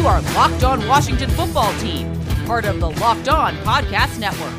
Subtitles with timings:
[0.00, 4.54] You are Locked On Washington Football Team, part of the Locked On Podcast Network.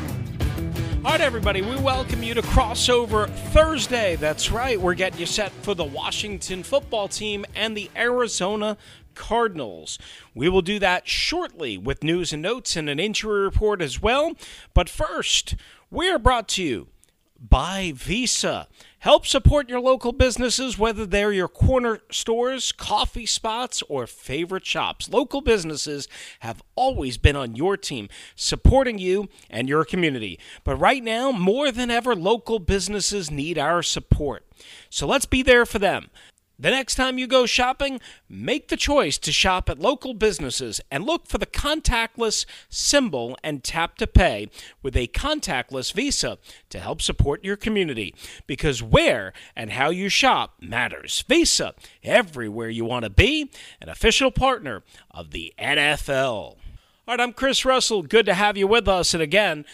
[1.04, 4.14] All right, everybody, we welcome you to Crossover Thursday.
[4.14, 8.76] That's right, we're getting you set for the Washington football team and the Arizona
[9.16, 9.98] Cardinals.
[10.32, 14.34] We will do that shortly with news and notes and an injury report as well.
[14.74, 15.56] But first,
[15.90, 16.86] we are brought to you
[17.40, 18.68] by Visa.
[19.02, 25.08] Help support your local businesses, whether they're your corner stores, coffee spots, or favorite shops.
[25.08, 26.06] Local businesses
[26.38, 30.38] have always been on your team, supporting you and your community.
[30.62, 34.46] But right now, more than ever, local businesses need our support.
[34.88, 36.08] So let's be there for them.
[36.58, 41.04] The next time you go shopping, make the choice to shop at local businesses and
[41.04, 44.48] look for the contactless symbol and tap to pay
[44.82, 46.38] with a contactless Visa
[46.70, 48.14] to help support your community.
[48.46, 51.24] Because where and how you shop matters.
[51.26, 53.50] Visa, everywhere you want to be,
[53.80, 56.56] an official partner of the NFL.
[57.04, 58.02] All right, I'm Chris Russell.
[58.02, 59.12] Good to have you with us.
[59.12, 59.64] And again,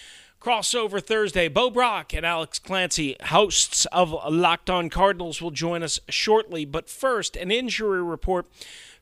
[0.49, 1.47] Crossover Thursday.
[1.49, 6.65] Bo Brock and Alex Clancy, hosts of Locked On Cardinals, will join us shortly.
[6.65, 8.47] But first, an injury report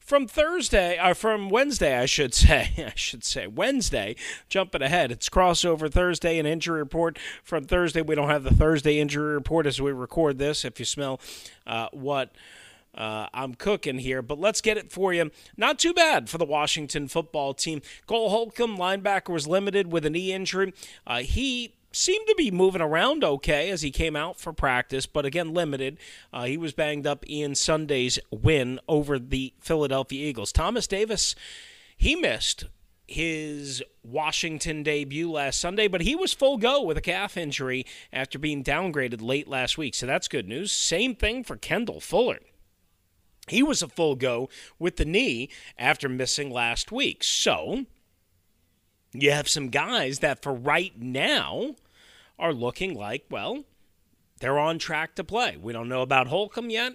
[0.01, 2.73] from Thursday, or uh, from Wednesday, I should say.
[2.79, 4.17] I should say Wednesday.
[4.49, 8.03] Jumping ahead, it's crossover Thursday, an injury report from Thursday.
[8.03, 10.65] We don't have the Thursday injury report as we record this.
[10.65, 11.21] If you smell
[11.65, 12.33] uh, what
[12.97, 15.31] uh, I'm cooking here, but let's get it for you.
[15.57, 17.83] Not too bad for the Washington football team.
[18.07, 20.73] Cole Holcomb, linebacker, was limited with a knee injury.
[21.07, 25.25] Uh, he seemed to be moving around okay as he came out for practice, but
[25.25, 25.99] again, limited.
[26.33, 30.53] Uh, he was banged up in Sunday's win over the Philadelphia Eagles.
[30.53, 31.35] Thomas Davis,
[31.97, 32.65] he missed
[33.09, 38.39] his Washington debut last Sunday, but he was full go with a calf injury after
[38.39, 39.95] being downgraded late last week.
[39.95, 40.73] So that's good news.
[40.73, 42.41] Same thing for Kendall Fuller.
[43.49, 44.49] He was a full go
[44.79, 45.49] with the knee
[45.79, 47.23] after missing last week.
[47.23, 47.87] So
[49.13, 51.77] you have some guys that for right now
[52.39, 53.65] are looking like, well,
[54.41, 55.57] they're on track to play.
[55.57, 56.95] We don't know about Holcomb yet.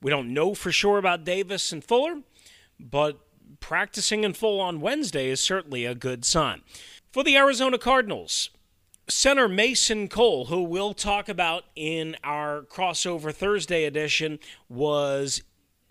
[0.00, 2.22] We don't know for sure about Davis and Fuller,
[2.78, 3.20] but
[3.60, 6.62] practicing in full on Wednesday is certainly a good sign.
[7.12, 8.50] For the Arizona Cardinals,
[9.08, 14.38] Center Mason Cole, who we'll talk about in our crossover Thursday edition,
[14.68, 15.42] was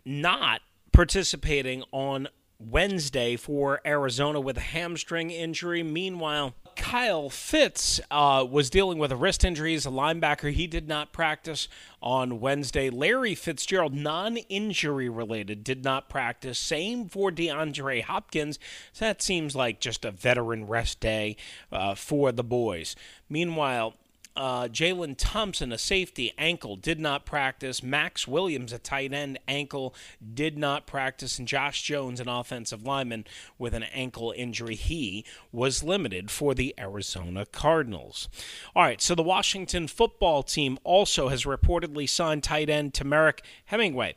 [0.06, 2.28] not participating on
[2.60, 5.82] Wednesday for Arizona with a hamstring injury.
[5.82, 10.52] Meanwhile, Kylie Fitts uh, was dealing with a wrist injury as a linebacker.
[10.52, 11.68] He did not practice
[12.02, 12.90] on Wednesday.
[12.90, 16.60] Larry Fitzgerald, non injury related, did not practice.
[16.60, 18.60] Same for DeAndre Hopkins.
[18.94, 21.38] So that seems like just a veteran rest day
[21.72, 22.96] uh, for the boys.
[23.30, 23.96] Meanwhile,
[24.36, 27.84] uh, Jalen Thompson, a safety, ankle, did not practice.
[27.84, 29.94] Maxx Williams, a tight end, ankle,
[30.34, 31.38] did not practice.
[31.38, 33.26] And Josh Jones, an offensive lineman,
[33.58, 38.30] with an ankle injury, he was limited for the Arizona Cardinals.
[38.76, 44.16] All right, so the Washington football team also has reportedly signed tight end Temarrick Hemingway.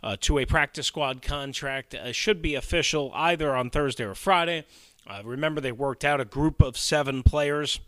[0.00, 4.64] Uh, to a practice squad contract uh, should be official either on Thursday or Friday.
[5.08, 7.80] Uh, remember, they worked out a group of seven players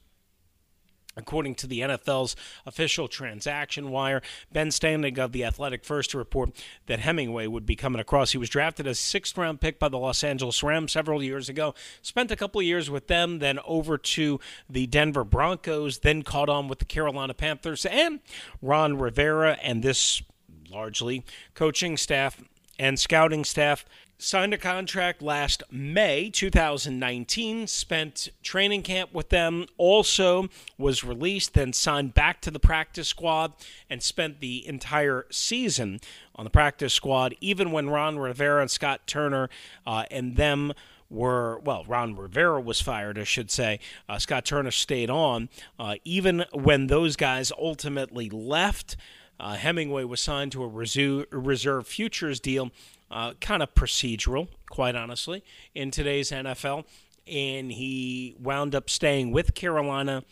[1.17, 4.23] According to the NFL's official transaction wire,
[4.53, 6.51] Ben Standig of The Athletic First to report
[6.87, 8.31] that Hemingway would be coming across.
[8.31, 11.75] He was drafted as sixth round pick by the Los Angeles Rams several years ago.
[12.01, 14.39] Spent a couple of years with them, then over to
[14.69, 18.21] the Denver Broncos, then caught on with the Carolina Panthers and
[18.63, 20.23] Ron Rivera and this
[20.71, 21.25] largely
[21.55, 22.41] coaching staff
[22.79, 23.85] and scouting staff
[24.23, 31.73] signed a contract last May 2019, spent training camp with them, also was released, then
[31.73, 33.53] signed back to the practice squad,
[33.89, 36.01] and spent the entire season
[36.37, 39.49] on the practice squad, even when Ron Rivera and Scott Turner
[39.87, 40.73] uh, and them
[41.09, 43.81] were, well, Ron Rivera was fired, I should say.
[44.09, 45.49] Uh, Scott Turner stayed on.
[45.79, 48.97] Uh, even when those guys ultimately left,
[49.41, 52.71] uh, Hemingway was signed to a reserve futures deal
[53.11, 56.85] uh, kind of procedural, quite honestly, in today's NFL.
[57.27, 60.25] And he wound up staying with Carolina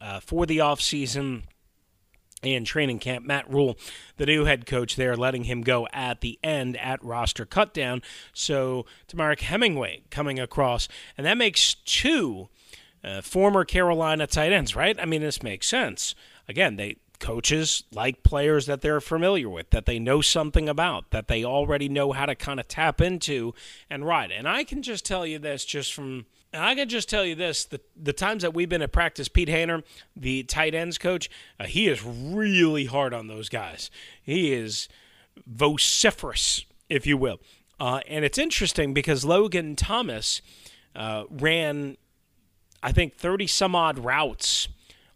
[0.00, 1.44] uh, for the offseason
[2.42, 3.24] and training camp.
[3.24, 3.78] Matt Rhule,
[4.16, 8.02] the new head coach there, letting him go at the end at roster cutdown.
[8.32, 12.48] So Temarrick Hemingway coming across, and that makes two
[13.02, 14.98] uh, former Carolina tight ends, right?
[15.00, 16.14] I mean, this makes sense.
[16.48, 21.28] Again, they coaches like players that they're familiar with, that they know something about, that
[21.28, 23.54] they already know how to kind of tap into
[23.88, 24.30] and ride.
[24.30, 26.26] And I can just tell you this just from
[26.56, 29.48] I can just tell you this: the the times that we've been at practice, Pete
[29.48, 29.82] Hoener,
[30.16, 31.28] the tight ends coach,
[31.58, 33.90] uh, he is really hard on those guys.
[34.22, 34.88] He is
[35.46, 37.40] vociferous, if you will.
[37.80, 40.40] Uh, and it's interesting because Logan Thomas
[40.94, 41.96] uh, ran,
[42.82, 44.68] I think, thirty some odd routes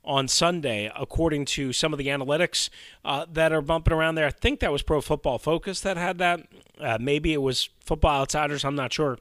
[0.09, 2.71] on Sunday, according to some of the analytics
[3.05, 4.27] uh, that are bumping around there.
[4.27, 6.41] I think that was Pro Football Focus that had that.
[6.81, 8.65] Uh, maybe it was Football Outsiders.
[8.65, 9.19] I'm not sure.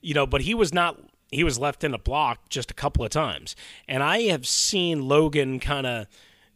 [0.00, 0.98] You know, but he was not
[1.30, 3.54] he was left in a block just a couple of times.
[3.86, 6.06] And I have seen Logan kind of,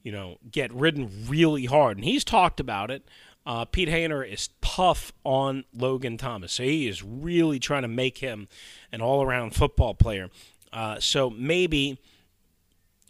[0.02, 1.98] you know, get ridden really hard.
[1.98, 3.06] And he's talked about it.
[3.44, 6.52] Uh, Pete Hoener is tough on Logan Thomas.
[6.52, 8.48] So he is really trying to make him
[8.90, 10.30] an all around football player.
[10.72, 11.98] Uh, so maybe,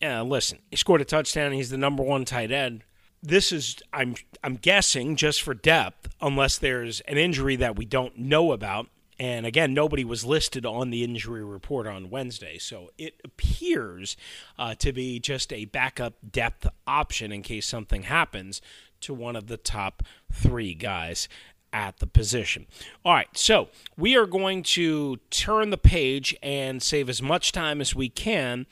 [0.03, 1.53] uh, listen, he scored a touchdown.
[1.53, 2.85] He's the number one tight end.
[3.23, 4.15] This is, I'm,
[4.45, 8.89] I'm guessing, just for depth, unless there's an injury that we don't know about
[9.19, 12.59] and again, nobody was listed on the injury report on Wednesday.
[12.59, 14.17] So it appears
[14.59, 18.61] uh, to be just a backup depth option in case something happens
[19.01, 21.29] to one of the top three guys
[21.73, 22.67] at the position.
[23.05, 27.81] All right, so we are going to turn the page and save as much time
[27.81, 28.67] as we can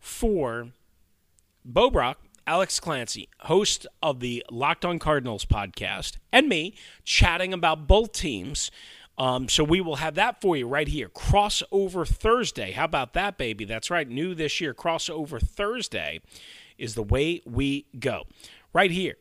[0.00, 0.68] for
[1.64, 6.74] Bo Brock, Alex Clancy, host of the Locked On Cardinals podcast, and me
[7.04, 8.70] chatting about both teams
[9.18, 11.08] um, so we will have that for you right here.
[11.08, 12.70] Crossover Thursday.
[12.70, 13.64] How about that, baby?
[13.64, 14.08] That's right.
[14.08, 14.72] New this year.
[14.72, 16.20] Crossover Thursday
[16.78, 18.24] is the way we go.
[18.72, 19.16] Right here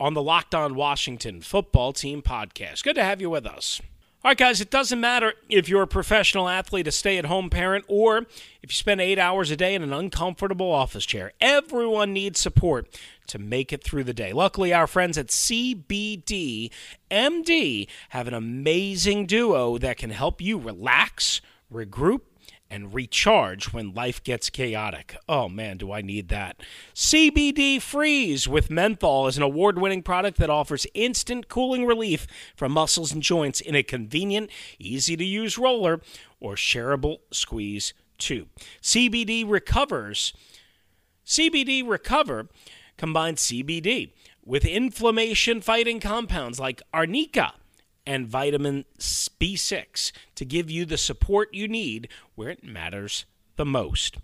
[0.00, 2.82] on the Locked On Washington Football Team podcast.
[2.82, 3.82] Good to have you with us.
[4.24, 7.50] All right, guys, it doesn't matter if you're a professional athlete, a stay at home
[7.50, 8.18] parent, or
[8.62, 11.32] if you spend eight hours a day in an uncomfortable office chair.
[11.40, 12.86] Everyone needs support
[13.26, 14.32] to make it through the day.
[14.32, 16.70] Luckily, our friends at CBD
[17.10, 21.40] MD have an amazing duo that can help you relax,
[21.72, 22.20] regroup,
[22.72, 25.14] and recharge when life gets chaotic.
[25.28, 26.62] Oh man, do I need that.
[26.94, 32.26] CBD Freeze with menthol is an award winning product that offers instant cooling relief
[32.56, 36.00] from muscles and joints in a convenient, easy to use roller
[36.40, 38.48] or shareable squeeze tube.
[38.80, 40.32] CBD recovers.
[41.26, 42.48] CBD Recover
[42.96, 44.12] combines CBD
[44.44, 47.52] with inflammation fighting compounds like arnica
[48.06, 53.24] and vitamin B6 to give you the support you need where it matters
[53.56, 54.16] the most.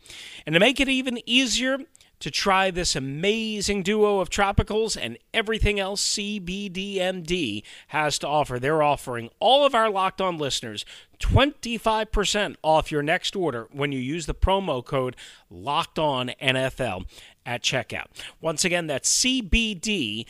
[0.46, 1.78] And to make it even easier
[2.20, 8.82] to try this amazing duo of topicals and everything else CBDMD has to offer, they're
[8.82, 10.84] offering all of our locked on listeners
[11.20, 15.14] 25% off your next order when you use the promo code
[15.50, 17.04] locked on NFL
[17.46, 18.06] at checkout.
[18.40, 20.26] Once again, that's CBDMD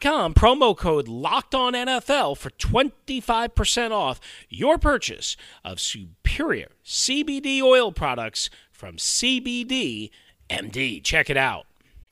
[0.00, 7.92] com promo code locked on NFL for 25% off your purchase of superior CBD oil
[7.92, 10.10] products from CBD
[10.48, 11.02] MD.
[11.02, 11.66] Check it out.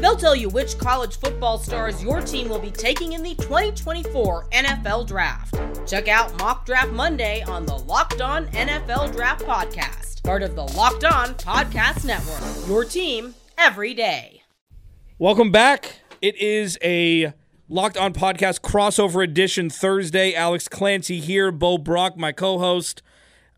[0.00, 4.48] They'll tell you which college football stars your team will be taking in the 2024
[4.50, 5.54] NFL Draft.
[5.86, 10.62] Check out Mock Draft Monday on the Locked On NFL Draft Podcast part of the
[10.62, 12.68] Locked On Podcast Network.
[12.68, 14.42] Your team every day.
[15.18, 16.02] Welcome back.
[16.20, 17.32] It is a
[17.68, 20.34] Locked On Podcast crossover edition Thursday.
[20.34, 23.02] Alex Clancy here, Bo Brock, my co host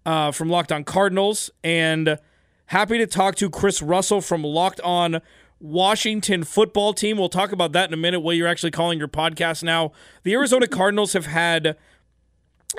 [0.07, 2.19] uh, from Locked On Cardinals, and
[2.67, 5.21] happy to talk to Chris Russell from Locked On
[5.63, 7.17] Washington football team.
[7.17, 9.93] We'll talk about that in a minute, what you're actually calling your podcast now.
[10.25, 11.77] The Arizona Cardinals have had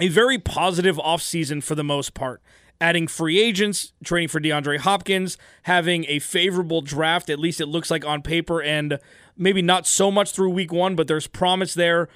[0.02, 2.42] a very positive offseason for the most part
[2.82, 7.90] adding free agents, trading for DeAndre Hopkins, having a favorable draft, at least it looks
[7.90, 9.00] like on paper, and
[9.38, 12.10] maybe not so much through week one, but there's promise there.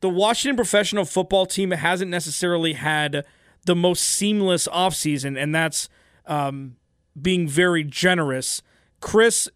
[0.00, 3.24] The Washington professional football team hasn't necessarily had
[3.64, 5.88] the most seamless offseason, and that's
[6.26, 6.74] um,
[7.20, 8.60] being very generous.
[9.00, 9.48] Chris,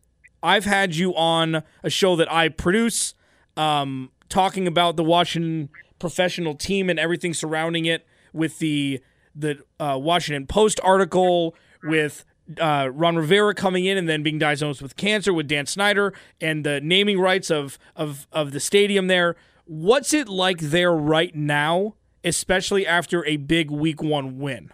[0.43, 3.15] I've had you on a show that I produce,
[3.57, 5.69] um, talking about the Washington
[5.99, 9.01] professional team and everything surrounding it with the
[9.35, 12.25] the uh, Washington Post article with
[12.61, 16.65] uh, Ron Rivera coming in and then being diagnosed with cancer with Dan Snyder and
[16.65, 19.37] the naming rights of of of the stadium there.
[19.65, 21.95] What's it like there right now,
[22.25, 24.71] especially after a big Week One win?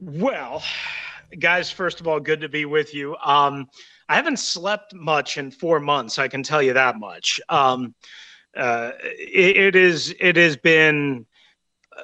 [0.00, 0.62] Well,
[1.38, 3.16] guys, first of all, good to be with you.
[3.24, 3.68] Um,
[4.12, 6.18] I haven't slept much in four months.
[6.18, 7.40] I can tell you that much.
[7.48, 7.94] Um,
[8.54, 10.14] uh, it, it is.
[10.20, 11.24] It has been.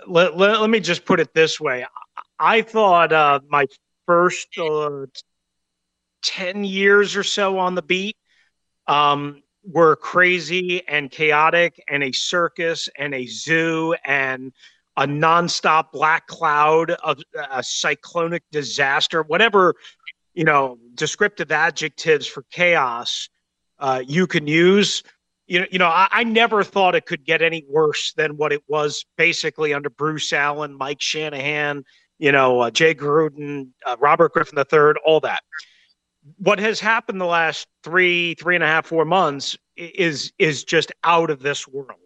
[0.06, 1.84] Let, let, let, me just put it this way.
[2.38, 3.66] I thought uh, my
[4.06, 5.04] first uh,
[6.22, 8.16] 10 years or so on the beat
[8.86, 14.54] um, were crazy and chaotic and a circus and a zoo and
[14.96, 17.20] a nonstop black cloud of
[17.52, 19.74] a cyclonic disaster, whatever,
[20.38, 23.28] you know, descriptive adjectives for chaos
[23.80, 25.02] uh, you can use.
[25.48, 28.52] You know, you know, I, I, never thought it could get any worse than what
[28.52, 31.82] it was basically under Bruce Allen, Mike Shanahan,
[32.18, 35.42] you know, uh, Jay Gruden, uh, Robert Griffin III, all that.
[36.36, 40.92] What has happened the last three, three and a half, four months is is just
[41.02, 41.98] out of this world.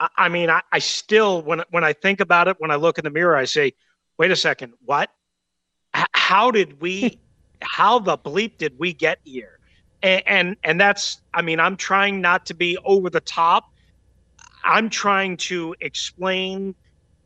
[0.00, 2.98] I, I mean, I, I still when when I think about it, when I look
[2.98, 3.72] in the mirror, I say,
[4.18, 5.08] "Wait a second, what?
[5.96, 7.18] H- how did we?
[7.62, 9.58] How the bleep did we get here?"
[10.02, 13.64] And, and and that's, I mean, I'm trying not to be over the top.
[14.64, 16.74] I'm trying to explain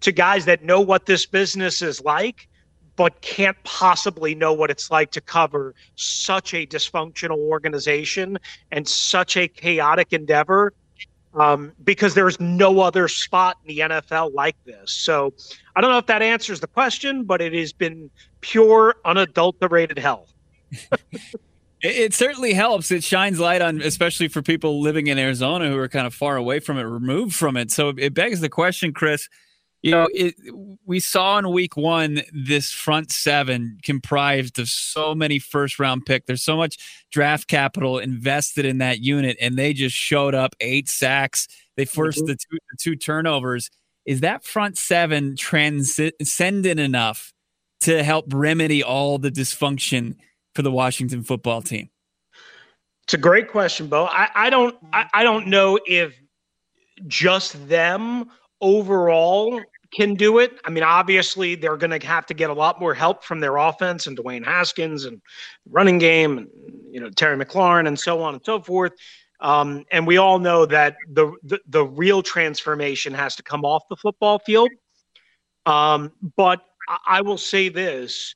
[0.00, 2.48] to guys that know what this business is like,
[2.96, 8.38] but can't possibly know what it's like to cover such a dysfunctional organization
[8.70, 10.72] and such a chaotic endeavor
[11.34, 14.92] um, because there's no other spot in the NFL like this.
[14.92, 15.32] So
[15.76, 18.10] I don't know if that answers the question, but it has been
[18.40, 20.28] pure, unadulterated hell.
[21.86, 22.90] It certainly helps.
[22.90, 26.36] It shines light on, especially for people living in Arizona who are kind of far
[26.36, 27.70] away from it, removed from it.
[27.70, 29.28] So it begs the question, Chris
[29.84, 30.34] you know, it,
[30.86, 36.24] we saw in week one this front seven comprised of so many first round pick.
[36.24, 36.78] There's so much
[37.12, 41.48] draft capital invested in that unit, and they just showed up eight sacks.
[41.76, 42.28] They forced mm-hmm.
[42.28, 43.70] the, two, the two turnovers.
[44.06, 47.34] Is that front seven transcendent enough
[47.82, 50.16] to help remedy all the dysfunction
[50.54, 51.90] for the Washington football team?
[53.02, 54.06] It's a great question, Bo.
[54.06, 56.18] I, I don't I, I don't know if
[57.06, 58.30] just them
[58.62, 59.60] overall
[59.94, 60.58] can do it.
[60.64, 63.56] I mean, obviously, they're going to have to get a lot more help from their
[63.56, 65.20] offense and Dwayne Haskins and
[65.70, 66.48] running game, and
[66.90, 68.92] you know Terry McLaurin and so on and so forth.
[69.40, 73.82] Um, and we all know that the, the, the real transformation has to come off
[73.90, 74.70] the football field.
[75.66, 76.62] Um, but
[77.06, 78.34] I will say this: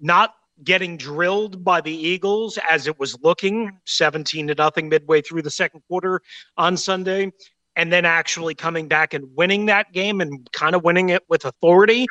[0.00, 0.34] not
[0.64, 5.50] getting drilled by the Eagles as it was looking 17 to nothing midway through the
[5.50, 6.20] second quarter
[6.56, 7.32] on Sunday
[7.78, 11.44] and then actually coming back and winning that game and kind of winning it with
[11.44, 12.06] authority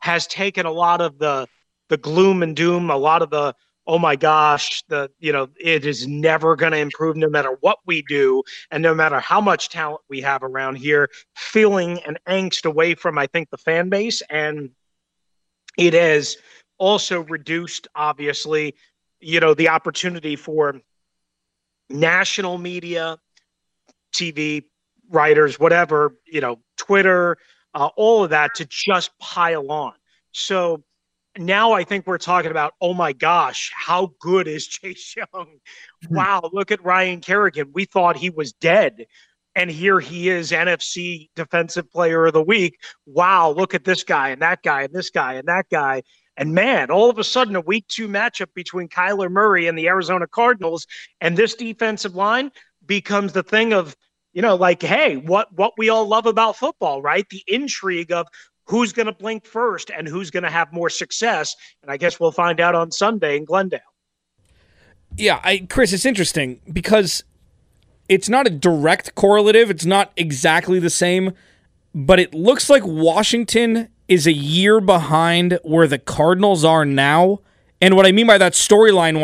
[0.00, 1.46] has taken a lot of the
[1.90, 3.54] the gloom and doom, a lot of the
[3.86, 7.78] oh my gosh, the you know it is never going to improve no matter what
[7.84, 12.64] we do and no matter how much talent we have around here, feeling an angst
[12.64, 14.22] away from I think the fan base.
[14.30, 14.70] And
[15.76, 16.38] it has
[16.78, 18.74] also reduced obviously
[19.20, 20.80] you know the opportunity for
[21.90, 23.18] national media
[24.14, 24.64] TV
[25.10, 27.36] writers, whatever, you know, Twitter,
[27.74, 29.92] uh, all of that to just pile on.
[30.32, 30.82] So
[31.38, 35.58] now I think we're talking about, oh my gosh, how good is Chase Young?
[36.08, 36.16] Hmm.
[36.16, 37.70] Wow, look at Ryan Kerrigan.
[37.72, 39.06] We thought he was dead.
[39.56, 42.78] And here he is, NFC Defensive Player of the Week.
[43.04, 46.02] Wow, look at this guy and that guy and this guy and that guy.
[46.36, 49.88] And man, all of a sudden, a week two matchup between Kyler Murray and the
[49.88, 50.86] Arizona Cardinals
[51.20, 52.52] and this defensive line
[52.86, 53.96] becomes the thing of
[54.32, 57.28] you know, like, hey, what what we all love about football, right?
[57.28, 58.26] The intrigue of
[58.64, 61.56] who's going to blink first and who's going to have more success.
[61.82, 63.80] And I guess we'll find out on Sunday in Glendale.
[65.16, 67.24] Yeah, I, Chris, it's interesting because
[68.08, 69.70] it's not a direct correlative.
[69.70, 71.32] It's not exactly the same,
[71.92, 77.40] but it looks like Washington is a year behind where the Cardinals are now.
[77.80, 79.20] And what I mean by that storyline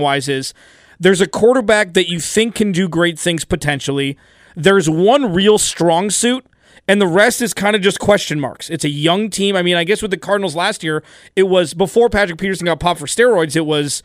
[0.00, 0.54] wise is
[1.00, 4.18] there's a quarterback that you think can do great things potentially.
[4.54, 6.44] There's one real strong suit,
[6.86, 8.68] and the rest is kind of just question marks.
[8.68, 9.56] It's a young team.
[9.56, 11.02] I mean, I guess with the Cardinals last year,
[11.34, 14.02] it was before Patrick Peterson got popped for steroids, it was,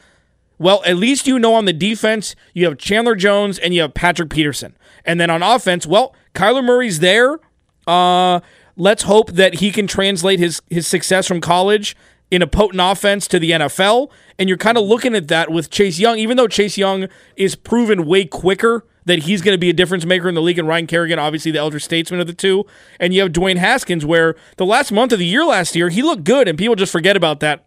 [0.57, 3.93] well, at least you know on the defense, you have Chandler Jones and you have
[3.93, 4.77] Patrick Peterson.
[5.03, 7.39] And then on offense, well, Kyler Murray's there.
[7.85, 8.39] Uh,
[8.77, 11.95] let's hope that he can translate his his success from college
[12.31, 14.09] in a potent offense to the NFL.
[14.37, 17.55] And you're kind of looking at that with Chase Young, even though Chase Young is
[17.55, 20.67] proven way quicker that he's going to be a difference maker in the league, and
[20.67, 22.65] Ryan Kerrigan, obviously the elder statesman of the two.
[22.99, 26.01] And you have Dwayne Haskins, where the last month of the year last year, he
[26.01, 27.65] looked good, and people just forget about that.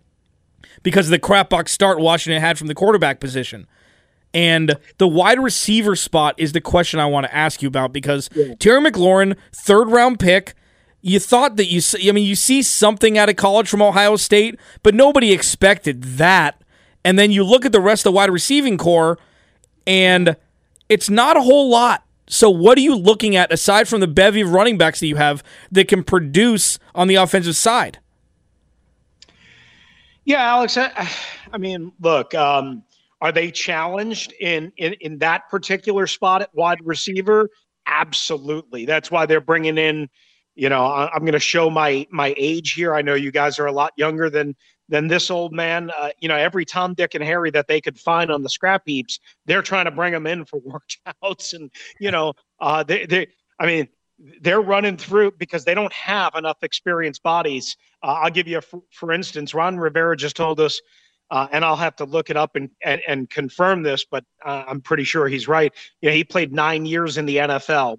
[0.83, 3.67] because of the crapbox start Washington had from the quarterback position.
[4.35, 8.29] And the wide receiver spot is the question I want to ask you about because
[8.35, 8.55] yeah.
[8.59, 10.55] Terry McLaurin, third round pick,
[11.09, 14.59] you thought that you I mean you see something out of college from Ohio State,
[14.83, 16.63] but nobody expected that.
[17.05, 19.19] And then you look at the rest of the wide receiving core
[19.87, 20.37] and
[20.89, 22.05] it's not a whole lot.
[22.27, 25.17] So what are you looking at aside from the bevy of running backs that you
[25.17, 27.99] have that can produce on the offensive side?
[30.27, 31.09] Yeah, Alex, I,
[31.53, 32.83] I mean, look, um,
[33.23, 37.49] are they challenged in, in in that particular spot at wide receiver?
[37.87, 38.85] Absolutely.
[38.85, 40.09] That's why they're bringing in.
[40.59, 42.93] You know, I, am going to show my my age here.
[42.93, 44.57] I know you guys are a lot younger than
[44.89, 45.93] than this old man.
[45.97, 48.83] Uh, you know, every Tom, Dick, and Harry that they could find on the scrap
[48.85, 50.61] heaps, they're trying to bring them in for
[51.23, 51.53] workouts.
[51.53, 53.29] And you know, uh, they they.
[53.61, 53.89] I mean,
[54.41, 57.77] they're running through because they don't have enough experienced bodies.
[58.03, 59.55] Uh, I'll give you a for, for instance.
[59.55, 60.81] Ron Rivera just told us
[61.31, 64.65] uh, and I'll have to look it up and and, and confirm this, but uh,
[64.67, 65.73] I'm pretty sure he's right.
[66.01, 67.99] You know, he played nine years in the NFL,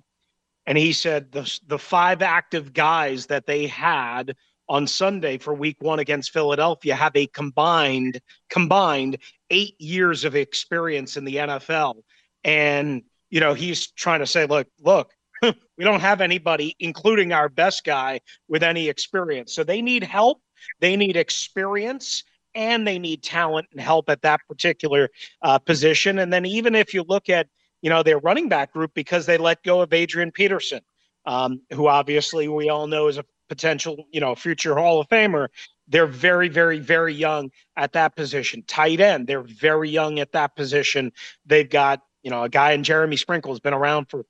[0.70, 4.36] and he said the the five active guys that they had
[4.70, 9.18] on Sunday for Week One against Philadelphia have a combined combined
[9.50, 12.04] eight years of experience in the NFL,
[12.44, 15.12] and you know he's trying to say, look, look.
[15.42, 19.56] we don't have anybody, including our best guy, with any experience.
[19.56, 20.42] So they need help.
[20.82, 25.10] They need experience and they need talent and help at that particular
[25.42, 26.20] uh, position.
[26.20, 27.48] And then even if you look at
[27.82, 30.82] you know their running back group because they let go of Adrian Peterson,
[31.26, 35.48] um, who obviously we all know is a potential you know future Hall of Famer.
[35.88, 38.64] They're very, very, very young at that position.
[38.68, 41.12] Tight end, they're very young at that position.
[41.46, 44.26] They've got you know a guy in Jeremy Sprinkle has been around for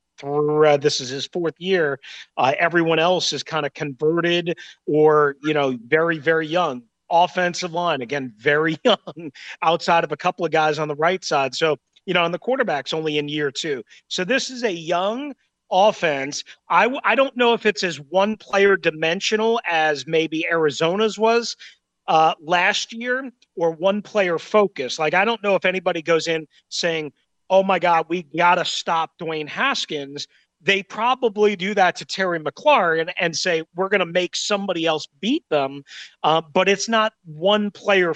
[0.66, 2.00] uh, this is his fourth year.
[2.38, 8.02] Uh, everyone else is kind of converted or you know very very young offensive line.
[8.02, 11.56] Again, very young outside of a couple of guys on the right side.
[11.56, 11.78] So,
[12.10, 13.84] you know, and the quarterback's only in year two.
[14.08, 15.36] So this is a young
[15.72, 16.44] offense.
[16.68, 21.56] I, I don't know if it's as one player dimensional as maybe Arizona's was
[22.08, 24.98] uh, last year or one player focus.
[24.98, 27.14] Like, I don't know if anybody goes in saying,
[27.48, 30.28] oh my God, we got to stop Dwayne Haskins
[30.62, 35.08] they probably do that to Terry McLaurin and say we're going to make somebody else
[35.20, 35.84] beat them,
[36.24, 38.14] uh, but it's not one player.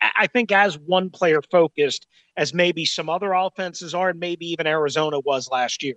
[0.00, 4.66] I think as one player focused as maybe some other offenses are, and maybe even
[4.66, 5.94] Arizona was last year.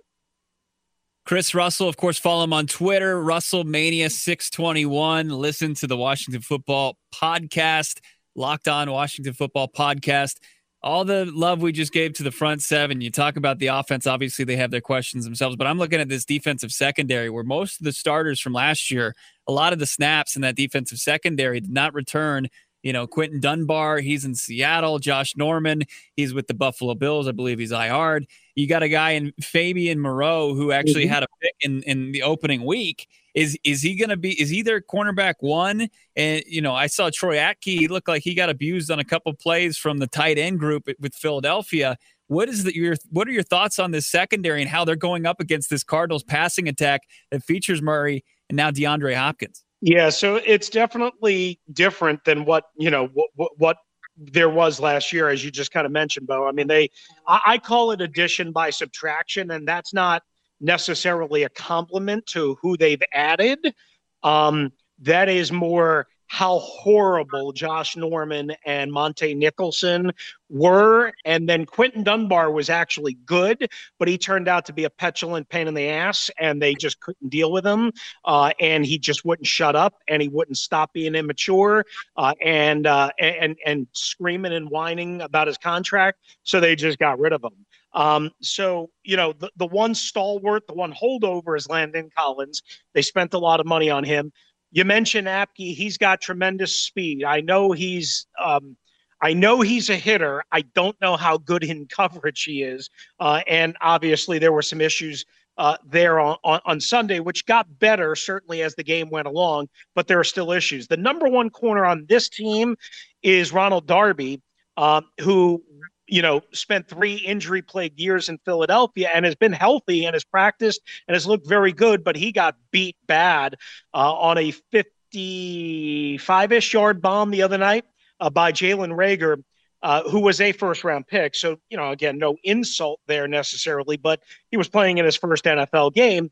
[1.24, 5.30] Chris Russell, of course, follow him on Twitter, RussellMania621.
[5.30, 8.00] Listen to the Washington Football Podcast,
[8.36, 10.36] Locked On Washington Football Podcast
[10.86, 13.00] all the love we just gave to the front seven.
[13.00, 14.06] You talk about the offense.
[14.06, 17.80] Obviously, they have their questions themselves, but I'm looking at this defensive secondary where most
[17.80, 19.16] of the starters from last year,
[19.48, 22.46] a lot of the snaps in that defensive secondary did not return.
[22.84, 25.00] You know, Quinton Dunbar, he's in Seattle.
[25.00, 25.82] Josh Norman,
[26.14, 27.26] he's with the Buffalo Bills.
[27.26, 28.20] I believe he's IR.
[28.56, 31.12] You got a guy in Fabian Moreau who actually mm-hmm.
[31.12, 33.06] had a pick in, in the opening week.
[33.34, 34.40] Is is he going to be?
[34.40, 35.88] Is he their cornerback one?
[36.16, 37.78] And you know, I saw Troy Apke.
[37.78, 40.88] He looked like he got abused on a couple plays from the tight end group
[40.98, 41.98] with Philadelphia.
[42.28, 45.26] What is the, your what are your thoughts on this secondary and how they're going
[45.26, 49.62] up against this Cardinals passing attack that features Murray and now DeAndre Hopkins?
[49.82, 53.76] Yeah, so it's definitely different than what you know what, what
[54.16, 56.46] there was last year, as you just kind of mentioned, Bo.
[56.46, 56.90] I mean, they
[57.26, 60.22] I, I call it addition by subtraction, and that's not
[60.60, 63.74] necessarily a compliment to who they've added.
[64.22, 70.12] Um, that is more how horrible Josh Norman and Montae Nicholson
[70.48, 71.12] were.
[71.24, 75.48] And then Quinton Dunbar was actually good, but he turned out to be a petulant
[75.48, 77.92] pain in the ass, and they just couldn't deal with him.
[78.24, 81.84] Uh, and he just wouldn't shut up, and he wouldn't stop being immature
[82.16, 86.18] uh, and uh, and and screaming and whining about his contract.
[86.42, 87.66] So they just got rid of him.
[87.96, 92.62] Um, so, you know, the, the one stalwart, the one holdover is Landon Collins.
[92.92, 94.32] They spent a lot of money on him.
[94.76, 95.74] You mentioned Apke.
[95.74, 97.24] He's got tremendous speed.
[97.24, 98.76] I know he's um,
[99.22, 100.44] I know he's a hitter.
[100.52, 102.90] I don't know how good in coverage he is.
[103.18, 105.24] Uh, and obviously, there were some issues
[105.56, 109.70] uh, there on, on, on, Sunday, which got better certainly as the game went along,
[109.94, 110.86] but there are still issues.
[110.86, 112.76] The number one corner on this team
[113.22, 114.42] is Ronald Darby,
[114.76, 115.64] um, who
[116.06, 120.22] you know, spent three injury plagued years in Philadelphia and has been healthy and has
[120.24, 123.56] practiced and has looked very good, but he got beat bad
[123.92, 127.84] uh, on a 55 ish yard bomb the other night
[128.20, 129.42] uh, by Jalen Reagor.
[129.82, 131.34] Uh, who was a first round pick.
[131.34, 135.44] So, you know, again, no insult there necessarily, but he was playing in his first
[135.44, 136.30] NFL game.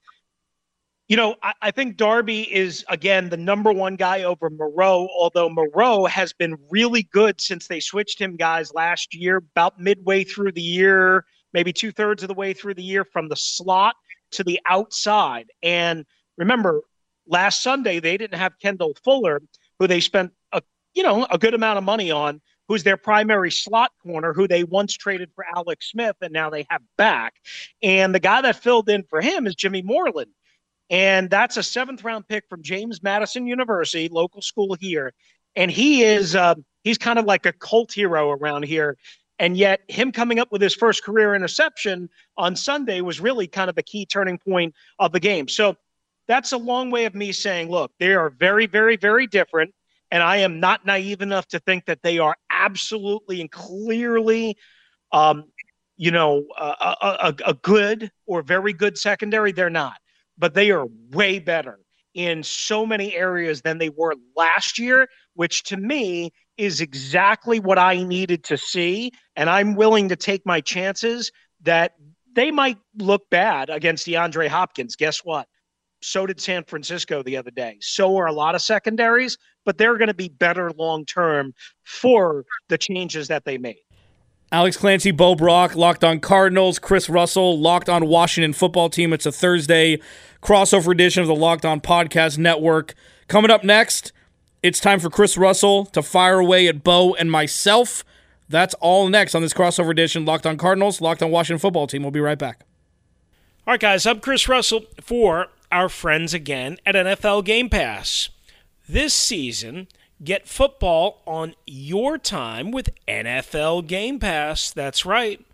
[1.06, 5.50] You know, I, I, think Darby is again the number one guy over Moreau, although
[5.50, 10.52] Moreau has been really good since they switched him guys last year, about midway through
[10.52, 13.96] the year, maybe two thirds of the way through the year from the slot
[14.30, 15.50] to the outside.
[15.62, 16.06] And
[16.38, 16.80] remember,
[17.26, 19.42] last Sunday they didn't have Kendall Fuller,
[19.78, 20.62] who they spent a
[20.94, 24.64] you know a good amount of money on, who's their primary slot corner, who they
[24.64, 27.34] once traded for Alex Smith and now they have back.
[27.82, 30.30] And the guy that filled in for him is Jimmy Moreland
[30.90, 35.12] and that's a seventh round pick from James Madison University, local school here.
[35.56, 38.96] And he is uh, he's kind of like a cult hero around here.
[39.38, 43.68] And yet, him coming up with his first career interception on Sunday was really kind
[43.68, 45.48] of the key turning point of the game.
[45.48, 45.76] So
[46.28, 49.74] that's a long way of me saying, look, they are very, very, very different.
[50.10, 54.56] And I am not naive enough to think that they are absolutely and clearly,
[55.10, 55.46] um,
[55.96, 59.50] you know, a, a, a good or very good secondary.
[59.50, 59.94] They're not
[60.38, 61.78] but they are way better
[62.14, 67.78] in so many areas than they were last year, which to me is exactly what
[67.78, 69.10] I needed to see.
[69.36, 71.92] And I'm willing to take my chances that
[72.34, 74.96] they might look bad against DeAndre Hopkins.
[74.96, 75.48] Guess what?
[76.02, 77.78] So did San Francisco the other day.
[77.80, 82.44] So are a lot of secondaries, but they're going to be better long term for
[82.68, 83.78] the changes that they made.
[84.52, 89.12] Alex Clancy, Bo Brock, Locked on Cardinals, Chris Russell, Locked on Washington football team.
[89.12, 89.98] It's a Thursday
[90.42, 92.94] crossover edition of the Locked on Podcast Network.
[93.26, 94.12] Coming up next,
[94.62, 98.04] it's time for Chris Russell to fire away at Bo and myself.
[98.48, 100.24] That's all next on this crossover edition.
[100.24, 102.02] Locked on Cardinals, Locked on Washington football team.
[102.02, 102.60] We'll be right back.
[103.66, 108.28] All right, guys, I'm Chris Russell for our friends again at NFL Game Pass.
[108.86, 109.88] This season,
[110.22, 114.70] Get football on your time with NFL Game Pass.
[114.70, 115.44] That's right.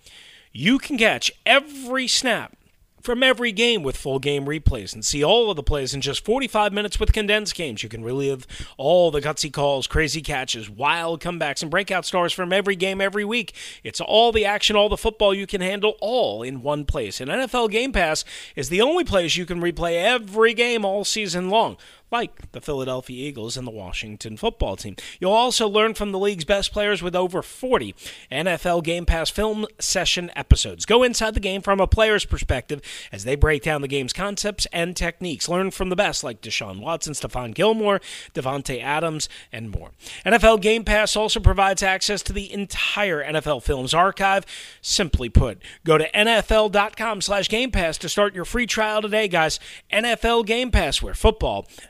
[0.52, 2.56] You can catch every snap
[3.00, 6.24] from every game with full game replays and see all of the plays in just
[6.24, 7.82] 45 minutes with condensed games.
[7.82, 8.46] You can relive
[8.76, 13.24] all the gutsy calls, crazy catches, wild comebacks, and breakout stars from every game every
[13.24, 13.54] week.
[13.82, 17.20] It's all the action, all the football you can handle all in one place.
[17.20, 21.48] And NFL Game Pass is the only place you can replay every game all season
[21.48, 21.76] long
[22.10, 24.96] like the Philadelphia Eagles and the Washington football team.
[25.20, 27.94] You'll also learn from the league's best players with over 40
[28.30, 30.86] NFL Game Pass film session episodes.
[30.86, 32.80] Go inside the game from a player's perspective
[33.12, 35.48] as they break down the game's concepts and techniques.
[35.48, 38.00] Learn from the best like Deshaun Watson, Stephon Gilmore,
[38.34, 39.90] Davante Adams, and more.
[40.26, 44.44] NFL Game Pass also provides access to the entire NFL Films archive.
[44.80, 49.60] Simply put, go to nfl.com slash Game Pass to start your free trial today, guys.
[49.92, 51.66] NFL Game Pass, where football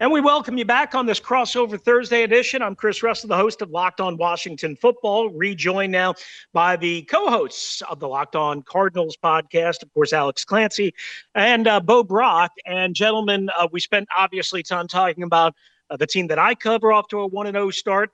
[0.00, 2.62] And we welcome you back on this crossover Thursday edition.
[2.62, 6.14] I'm Chris Russell, the host of Locked On Washington Football, rejoined now
[6.54, 10.94] by the co hosts of the Locked On Cardinals podcast, of course, Alex Clancy
[11.34, 12.50] and uh, Bo Brock.
[12.64, 15.54] And, gentlemen, uh, we spent obviously time talking about
[15.90, 18.10] uh, the team that I cover off to a 1 0 start.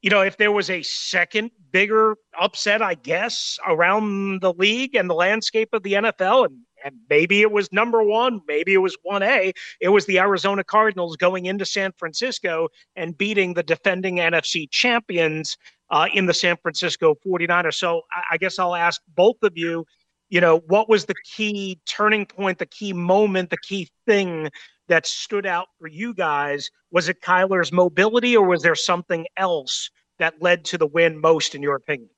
[0.00, 5.08] You know, if there was a second bigger upset, I guess, around the league and
[5.08, 8.96] the landscape of the NFL, and and maybe it was number one, maybe it was
[9.10, 9.52] 1A.
[9.80, 15.56] It was the Arizona Cardinals going into San Francisco and beating the defending NFC champions
[15.90, 17.74] uh, in the San Francisco 49ers.
[17.74, 19.84] So I, I guess I'll ask both of you,
[20.30, 24.50] you know, what was the key turning point, the key moment, the key thing
[24.88, 26.70] that stood out for you guys?
[26.90, 31.54] Was it Kyler's mobility or was there something else that led to the win most,
[31.54, 32.08] in your opinion?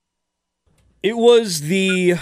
[1.02, 2.14] It was the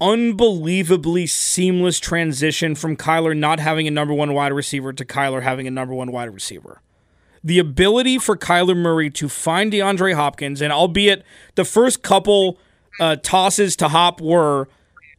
[0.00, 5.66] unbelievably seamless transition from Kyler not having a number one wide receiver to Kyler having
[5.66, 6.80] a number one wide receiver.
[7.42, 12.58] The ability for Kyler Murray to find DeAndre Hopkins, and albeit the first couple
[12.98, 14.68] uh, tosses to Hop were,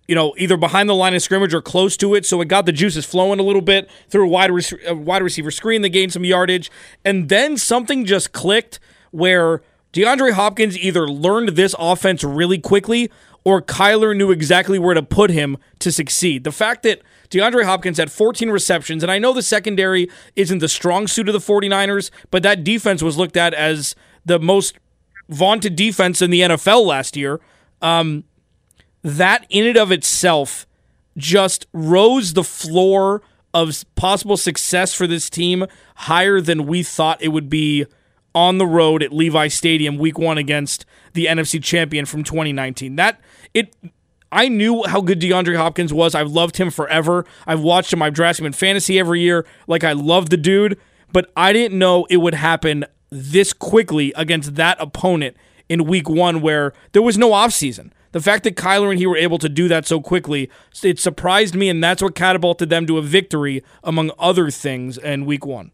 [0.08, 2.66] you know, either behind the line of scrimmage or close to it, so it got
[2.66, 4.52] the juices flowing a little bit through a wide,
[4.86, 6.70] a wide receiver screen that gained some yardage,
[7.04, 9.62] and then something just clicked where
[9.94, 13.12] DeAndre Hopkins either learned this offense really quickly
[13.44, 16.44] or Kyler knew exactly where to put him to succeed.
[16.44, 20.68] The fact that DeAndre Hopkins had 14 receptions, and I know the secondary isn't the
[20.68, 24.78] strong suit of the 49ers, but that defense was looked at as the most
[25.30, 27.40] vaunted defense in the NFL last year.
[27.82, 28.26] Um,
[29.02, 30.68] that in and of itself
[31.18, 33.22] just rose the floor
[33.54, 37.86] of possible success for this team higher than we thought it would be
[38.34, 42.96] on the road at Levi Stadium week 1 against the NFC champion from 2019.
[42.96, 43.20] That
[43.54, 43.76] it
[44.32, 46.16] I knew how good DeAndre Hopkins was.
[46.16, 47.26] I've loved him forever.
[47.46, 48.02] I've watched him.
[48.02, 49.46] I've drafted him in fantasy every year.
[49.68, 50.80] Like I love the dude,
[51.12, 55.36] but I didn't know it would happen this quickly against that opponent
[55.68, 57.92] in week one where there was no offseason.
[58.14, 60.50] The fact that Kyler and he were able to do that so quickly,
[60.84, 65.26] it surprised me, and that's what catapulted them to a victory, among other things, in
[65.26, 65.72] week one.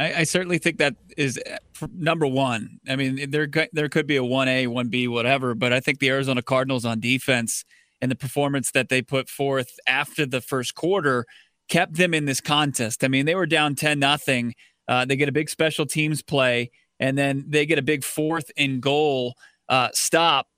[0.00, 2.80] I, I certainly think that is uh, number one.
[2.88, 5.98] I mean, there there could be a one A, one B, whatever, but I think
[5.98, 7.64] the Arizona Cardinals on defense
[8.00, 11.26] and the performance that they put forth after the first quarter
[11.68, 13.04] kept them in this contest.
[13.04, 14.54] I mean, they were down ten nothing.
[14.88, 18.50] Uh, they get a big special teams play, and then they get a big fourth
[18.56, 19.34] and goal
[19.68, 20.48] uh, stop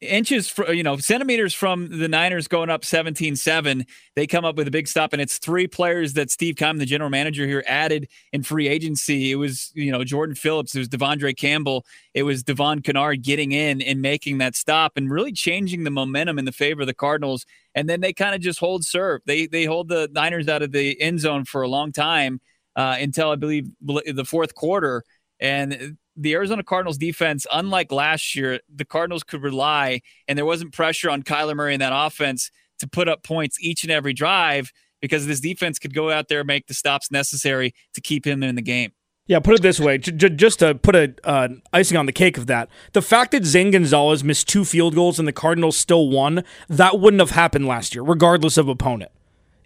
[0.00, 3.84] inches, for, you know, centimeters from the Niners going up 17 7.
[4.14, 6.86] They come up with a big stop, and it's three players that Steve Keim, the
[6.86, 9.30] general manager here, added in free agency.
[9.32, 11.84] It was, you know, Jordan Phillips, it was De'Vondre Campbell,
[12.14, 16.38] it was Devon Kennard getting in and making that stop and really changing the momentum
[16.38, 17.44] in the favor of the Cardinals.
[17.74, 19.22] And then they kind of just hold serve.
[19.26, 22.40] They, they hold the Niners out of the end zone for a long time
[22.76, 25.04] uh, until I believe the fourth quarter.
[25.40, 30.72] And the Arizona Cardinals defense, unlike last year, the Cardinals could rely, and there wasn't
[30.72, 32.50] pressure on Kyler Murray in that offense
[32.80, 36.42] to put up points each and every drive because this defense could go out there
[36.42, 38.92] make the stops necessary to keep him in the game.
[39.28, 42.46] Yeah, put it this way, just to put a uh, icing on the cake of
[42.46, 46.42] that, the fact that Zane Gonzalez missed two field goals and the Cardinals still won,
[46.68, 49.12] that wouldn't have happened last year, regardless of opponent.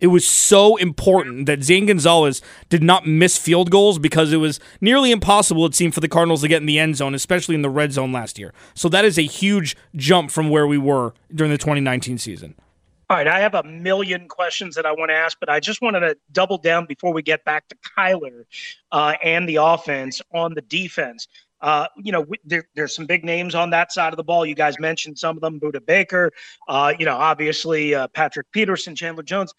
[0.02, 4.58] It was so important that Zane Gonzalez did not miss field goals because it was
[4.80, 7.62] nearly impossible, it seemed, for the Cardinals to get in the end zone, especially in
[7.62, 8.52] the red zone last year.
[8.74, 12.56] So that is a huge jump from where we were during the 2019 season.
[13.08, 15.80] All right, I have a million questions that I want to ask, but I just
[15.82, 18.44] wanted to double down before we get back to Kyler
[18.90, 21.28] uh, and the offense on the defense.
[21.60, 24.44] Uh, you know, there, there's some big names on that side of the ball.
[24.44, 26.32] You guys mentioned some of them, Budda Baker,
[26.68, 29.54] uh, you know, obviously uh, Patrick Peterson, Chandler Jones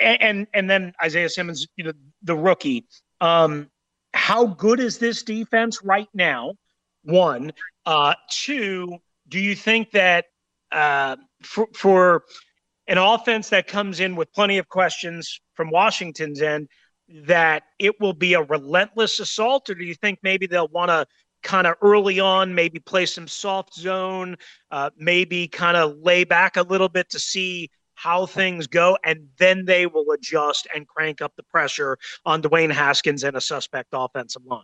[0.00, 2.86] and and then Isaiah Simmons, you know, the rookie.
[3.20, 3.68] Um,
[4.14, 6.54] how good is this defense right now?
[7.04, 7.52] One,
[7.86, 8.98] uh, two.
[9.28, 10.26] Do you think that
[10.72, 12.24] uh, for, for
[12.88, 16.68] an offense that comes in with plenty of questions from Washington's end,
[17.08, 21.06] that it will be a relentless assault, or do you think maybe they'll want to
[21.42, 24.36] kind of early on maybe play some soft zone,
[24.70, 29.28] uh, maybe kind of lay back a little bit to see how things go, and
[29.38, 33.90] then they will adjust and crank up the pressure on Dwayne Haskins and a suspect
[33.92, 34.62] offensive line.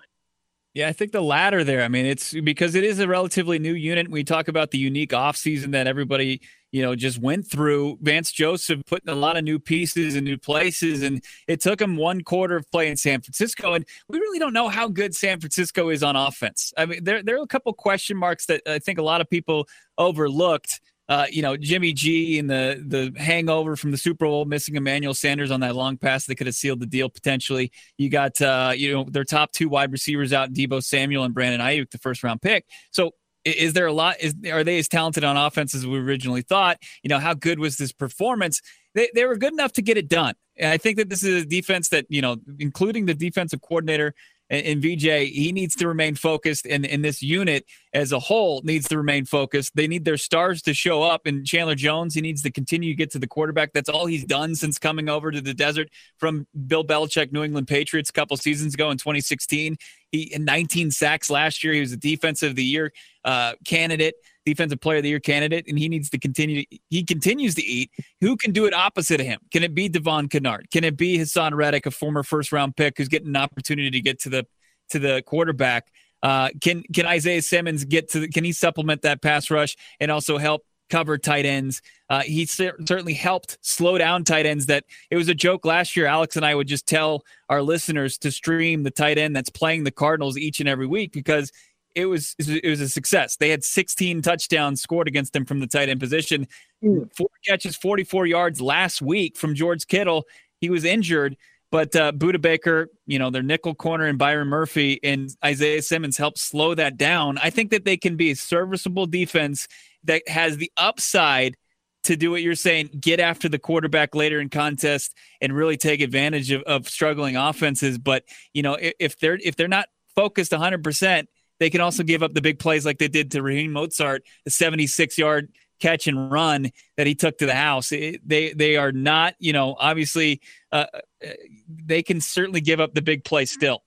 [0.72, 1.83] Yeah, I think the latter there.
[1.83, 4.11] I mean, it's because it is a relatively new unit.
[4.11, 7.99] We talk about the unique offseason that everybody, you know, just went through.
[8.01, 11.96] Vance Joseph putting a lot of new pieces in new places, and it took him
[11.96, 13.75] one quarter of play in San Francisco.
[13.75, 16.72] And we really don't know how good San Francisco is on offense.
[16.77, 19.29] I mean, there, there are a couple question marks that I think a lot of
[19.29, 19.68] people
[19.99, 24.75] overlooked uh, you know, Jimmy G and the the hangover from the Super Bowl, missing
[24.75, 27.71] Emmanuel Sanders on that long pass that could have sealed the deal potentially.
[27.97, 31.61] You got uh, you know their top two wide receivers out, Deebo Samuel and Brandon
[31.61, 32.64] Aiyuk, the first round pick.
[32.90, 33.12] So
[33.45, 34.16] is there a lot?
[34.21, 36.79] Is are they as talented on offense as we originally thought?
[37.03, 38.61] You know, how good was this performance?
[38.95, 40.35] They they were good enough to get it done.
[40.59, 44.14] And I think that this is a defense that you know, including the defensive coordinator
[44.49, 48.87] and, VJ, he needs to remain focused, and, and this unit as a whole needs
[48.89, 49.75] to remain focused.
[49.75, 52.97] They need their stars to show up, and Chandler Jones, he needs to continue to
[52.97, 53.73] get to the quarterback.
[53.73, 57.69] That's all he's done since coming over to the desert from Bill Belichick, New England
[57.69, 59.77] Patriots, a couple seasons ago in 2016.
[60.13, 61.73] He 19 sacks last year.
[61.73, 62.93] He was a defensive of the year
[63.25, 64.15] uh, candidate
[64.47, 66.65] defensive player of the year candidate, and he needs to continue.
[66.65, 67.91] To, he continues to eat.
[68.21, 69.41] Who can do it opposite of him?
[69.53, 70.71] Can it be Devon Kennard?
[70.71, 74.01] Can it be Haason Reddick, a former first round pick who's getting an opportunity to
[74.01, 74.47] get to the
[74.91, 75.89] to the quarterback?
[76.23, 78.21] Uh, can can Isaiah Simmons get to?
[78.21, 81.83] The, can he supplement that pass rush and also help cover tight ends?
[82.09, 84.67] Uh, he certainly helped slow down tight ends.
[84.67, 86.07] That it was a joke last year.
[86.07, 89.85] Alex and I would just tell our listeners to stream the tight end that's playing
[89.85, 91.51] the Cardinals each and every week because
[91.97, 93.37] it was it was a success.
[93.37, 96.47] They had 16 touchdowns scored against them from the tight end position.
[96.85, 97.11] Mm.
[97.17, 100.25] Four catches, 44 yards last week from George Kittle.
[100.61, 101.37] He was injured,
[101.73, 106.19] but uh, Budda Baker, you know, their nickel corner and Byron Murphy and Isaiah Simmons
[106.19, 107.39] helped slow that down.
[107.39, 109.67] I think that they can be a serviceable defense
[110.05, 111.57] that has the upside
[112.05, 116.01] to do what you're saying, get after the quarterback later in contest and really take
[116.01, 117.99] advantage of, of struggling offenses.
[117.99, 122.03] But you know, if, if they're if they're not focused 100 percent they can also
[122.03, 125.49] give up the big plays like they did to Raheem Mostert, the 76 yard
[125.81, 127.92] catch and run that he took to the house.
[127.92, 130.40] It, they they are not, you know, obviously
[130.73, 130.87] uh,
[131.25, 131.29] uh,
[131.69, 133.83] they can certainly give up the big play still.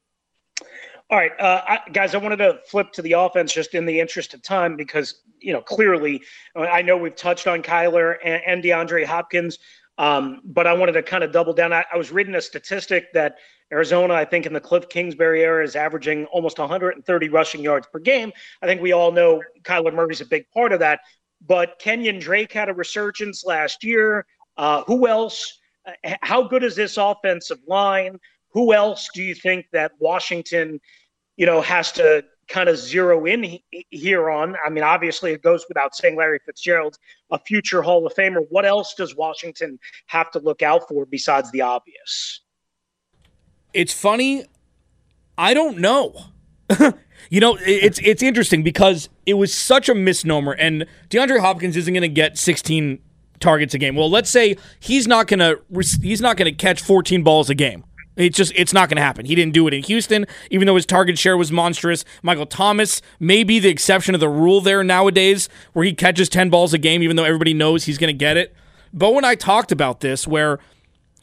[1.12, 4.00] All right, uh, I, guys, I wanted to flip to the offense just in the
[4.00, 6.22] interest of time because you know clearly
[6.56, 9.58] I know we've touched on Kyler and, and DeAndre Hopkins,
[9.98, 11.74] um, but I wanted to kind of double down.
[11.74, 13.38] I, I was reading a statistic that
[13.72, 18.00] Arizona, I think in the Cliff Kingsbury era, is averaging almost 130 rushing yards per
[18.00, 18.32] game.
[18.62, 21.02] I think we all know Kyler Murray's a big part of that.
[21.46, 24.26] But Kenyon Drake had a resurgence last year.
[24.58, 25.60] Uh, who else?
[25.86, 28.20] Uh, how good is this offensive line?
[28.52, 30.82] Who else do you think that Washington,
[31.38, 34.56] you know, has to kind of zero in he- here on?
[34.66, 36.98] I mean, obviously, it goes without saying Larry Fitzgerald,
[37.32, 38.46] a future Hall of Famer.
[38.50, 42.42] What else does Washington have to look out for besides the obvious?
[43.74, 44.46] It's funny.
[45.38, 46.16] I don't know.
[47.30, 51.94] You know, it's it's interesting because it was such a misnomer, and DeAndre Hopkins isn't
[51.94, 52.98] going to get 16
[53.40, 53.96] targets a game.
[53.96, 55.62] Well, let's say he's not going to
[56.02, 57.84] he's not going to catch 14 balls a game.
[58.16, 59.26] It's just it's not going to happen.
[59.26, 62.04] He didn't do it in Houston, even though his target share was monstrous.
[62.24, 66.50] Michael Thomas may be the exception of the rule there nowadays, where he catches 10
[66.50, 68.56] balls a game, even though everybody knows he's going to get it.
[68.92, 70.58] Bo and I talked about this, where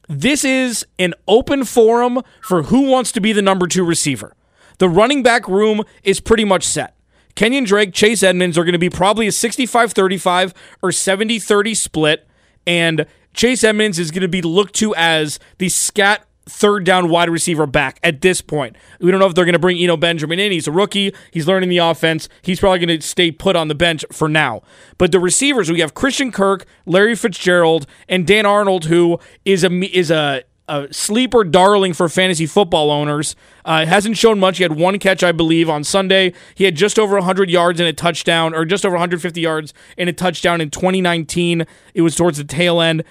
[0.09, 4.35] this is an open forum for who wants to be the number two receiver.
[4.79, 6.97] The running back room is pretty much set.
[7.35, 11.75] Kenyon Drake, Chase Edmonds are going to be probably a 65 35 or 70 30
[11.75, 12.27] split.
[12.67, 17.29] And Chase Edmonds is going to be looked to as the scat third down wide
[17.29, 18.77] receiver back at this point.
[19.01, 20.53] We don't know if they're going to bring Eno Benjamin in.
[20.53, 21.13] He's a rookie.
[21.31, 22.29] He's learning the offense.
[22.43, 24.63] He's probably going to stay put on the bench for now.
[24.99, 29.71] But the receivers, we have Christian Kirk, Larry Fitzgerald, and Dan Arnold, who is a
[29.97, 33.37] is a a sleeper darling for fantasy football owners.
[33.65, 34.57] Uh, hasn't shown much.
[34.57, 36.33] He had one catch, I believe, on Sunday.
[36.57, 40.09] He had just over 100 yards and a touchdown, or just over 150 yards and
[40.09, 41.67] a touchdown in 2019.
[41.95, 43.05] It was towards the tail end.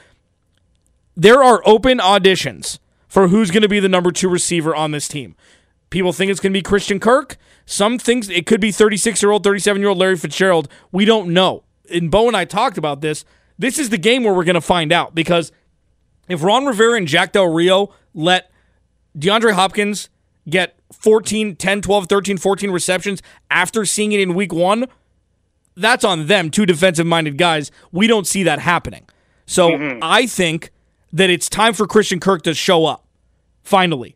[1.15, 2.79] There are open auditions
[3.15, 5.37] for who's going to be the number two receiver on this team.
[5.89, 7.37] People think it's going to be Christian Kirk.
[7.65, 10.67] Some things it could be 36 year old, 37 year old Larry Fitzgerald.
[10.91, 11.63] We don't know.
[11.89, 13.23] And Bo and I talked about this.
[13.57, 15.53] This is the game where we're going to find out because
[16.27, 18.51] if Ron Rivera and Jack Del Rio let
[19.17, 20.09] DeAndre Hopkins
[20.49, 24.87] get 14, 10, 12, 13, 14 receptions after seeing it in week one,
[25.77, 27.71] that's on them, two defensive minded guys.
[27.93, 29.07] We don't see that happening.
[29.45, 29.99] So mm-hmm.
[30.01, 30.71] I think
[31.13, 33.04] that it's time for Christian Kirk to show up,
[33.65, 34.15] finally.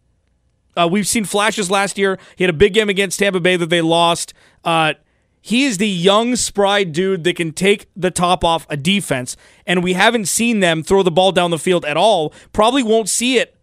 [0.78, 2.18] Uh, we've seen flashes last year.
[2.38, 4.34] He had a big game against Tampa Bay that they lost.
[4.64, 4.94] Uh,
[5.42, 9.36] he is the young, spry dude that can take the top off a defense,
[9.66, 12.34] and we haven't seen them throw the ball down the field at all.
[12.54, 13.56] Probably won't see it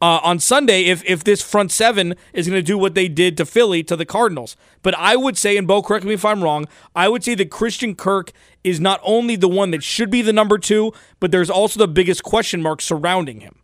[0.00, 3.36] uh, on Sunday if if this front seven is going to do what they did
[3.38, 4.56] to Philly to the Cardinals.
[4.82, 7.50] But I would say, and Bo, correct me if I'm wrong, I would say that
[7.50, 11.50] Christian Kirk is not only the one that should be the number two, but there's
[11.50, 13.58] also the biggest question mark surrounding him.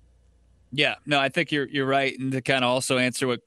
[0.77, 3.41] Yeah, no, I think you're you're right, and to kind of also answer what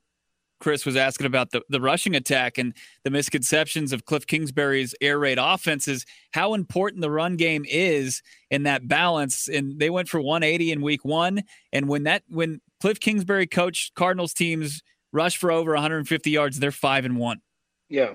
[0.59, 5.19] Chris was asking about the, the rushing attack and the misconceptions of Cliff Kingsbury's air
[5.19, 9.47] raid offenses, how important the run game is in that balance.
[9.47, 11.43] And they went for 180 in week one.
[11.71, 16.71] And when that when Cliff Kingsbury coached Cardinals teams rush for over 150 yards, they're
[16.71, 17.41] five and one.
[17.89, 18.13] Yeah.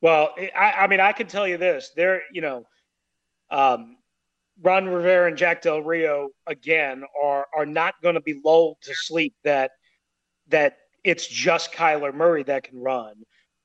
[0.00, 2.64] Well, I, I mean, I can tell you this: they're you know,
[3.50, 3.95] um,
[4.62, 8.94] Ron Rivera and Jack Del Rio again are are not going to be lulled to
[8.94, 9.72] sleep that
[10.48, 13.14] that it's just Kyler Murray that can run.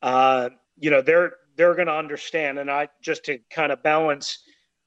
[0.02, 2.60] Uh, you know, they're they're going to understand.
[2.60, 4.44] And I just to kind of balance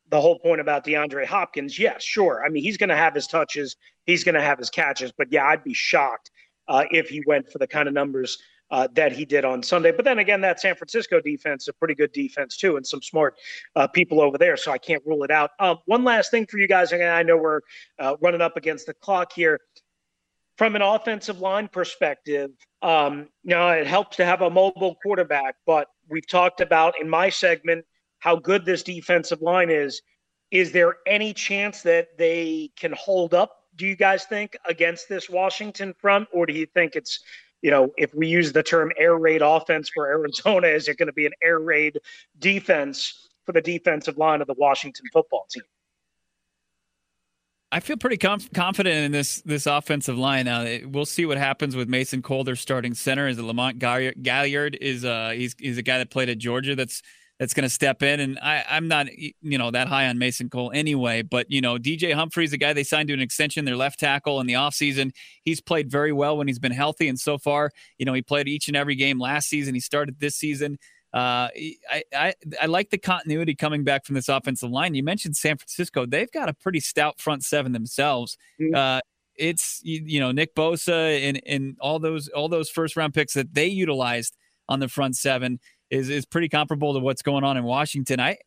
[0.08, 2.42] the whole point about DeAndre Hopkins, yes, sure.
[2.44, 5.28] I mean, he's going to have his touches, he's going to have his catches, but
[5.30, 6.30] yeah, I'd be shocked
[6.68, 8.38] uh, if he went for the kind of numbers
[8.74, 9.92] uh, that he did on Sunday.
[9.92, 13.00] But then again, that San Francisco defense is a pretty good defense too, and some
[13.00, 13.36] smart
[13.76, 14.56] uh, people over there.
[14.56, 15.52] So I can't rule it out.
[15.60, 17.60] Um, one last thing for you guys, and I know we're
[18.00, 19.60] uh, running up against the clock here
[20.58, 22.50] from an offensive line perspective,
[22.82, 25.54] um, you know, it helps to have a mobile quarterback.
[25.66, 27.84] But we've talked about in my segment
[28.18, 30.02] how good this defensive line is.
[30.50, 33.52] Is there any chance that they can hold up?
[33.76, 37.20] Do you guys think against this Washington front, or do you think it's,
[37.64, 41.06] you know, if we use the term air raid offense for Arizona, is it going
[41.06, 41.98] to be an air raid
[42.38, 45.62] defense for the defensive line of the Washington football team?
[47.72, 50.44] I feel pretty conf- confident in this this offensive line.
[50.44, 53.26] Now we'll see what happens with Mason Cole, starting center.
[53.28, 56.76] Is Lamont Gaillard Is uh he's he's a guy that played at Georgia.
[56.76, 57.02] That's
[57.38, 58.20] that's going to step in.
[58.20, 61.22] And I I'm not you know that high on Mason Cole anyway.
[61.22, 64.40] But you know DJ Humphries, the guy they signed to an extension, their left tackle
[64.40, 65.12] in the offseason.
[65.42, 68.48] He's played very well when he's been healthy, and so far you know he played
[68.48, 69.74] each and every game last season.
[69.74, 70.78] He started this season.
[71.12, 71.48] Uh,
[71.90, 74.94] I, I I like the continuity coming back from this offensive line.
[74.94, 78.36] You mentioned San Francisco; they've got a pretty stout front seven themselves.
[78.60, 78.74] Mm-hmm.
[78.74, 79.00] Uh,
[79.36, 83.34] it's you, you, know Nick Bosa and and all those all those first round picks
[83.34, 84.36] that they utilized
[84.68, 85.60] on the front seven
[85.90, 88.20] is is pretty comparable to what's going on in Washington.
[88.20, 88.38] I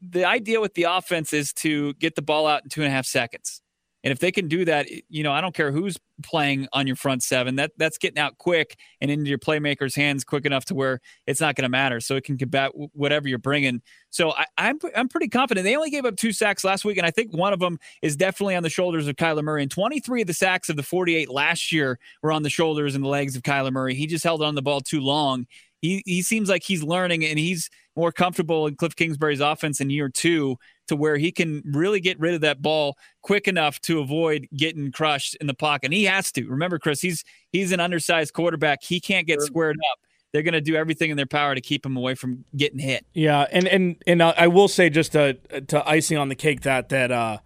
[0.00, 2.94] the idea with the offense is to get the ball out in two and a
[2.94, 3.60] half seconds.
[4.02, 6.96] And if they can do that, you know, I don't care who's playing on your
[6.96, 7.56] front seven.
[7.56, 11.40] That that's getting out quick and into your playmakers' hands quick enough to where it's
[11.40, 12.00] not going to matter.
[12.00, 13.82] So it can combat whatever you're bringing.
[14.08, 15.64] So I, am I'm, I'm pretty confident.
[15.64, 18.16] They only gave up two sacks last week, and I think one of them is
[18.16, 19.62] definitely on the shoulders of Kyler Murray.
[19.62, 23.04] And 23 of the sacks of the 48 last year were on the shoulders and
[23.04, 23.94] the legs of Kyler Murray.
[23.94, 25.46] He just held on the ball too long.
[25.80, 29.90] He he seems like he's learning and he's more comfortable in Cliff Kingsbury's offense in
[29.90, 30.56] year two
[30.88, 34.92] to where he can really get rid of that ball quick enough to avoid getting
[34.92, 35.86] crushed in the pocket.
[35.86, 36.48] And he has to.
[36.48, 38.82] Remember, Chris, he's he's an undersized quarterback.
[38.82, 39.98] He can't get squared up.
[40.32, 43.04] They're going to do everything in their power to keep him away from getting hit.
[43.14, 45.34] Yeah, and and and I will say just to
[45.68, 47.38] to icing on the cake that that uh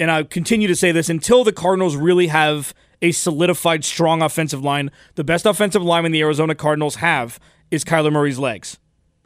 [0.00, 2.74] and I continue to say this until the Cardinals really have
[3.04, 4.90] a solidified strong offensive line.
[5.14, 7.38] The best offensive lineman the Arizona Cardinals have
[7.70, 8.78] is Kyler Murray's legs.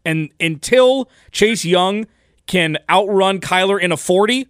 [0.04, 2.06] And until Chase Young
[2.46, 4.48] can outrun Kyler in a 40,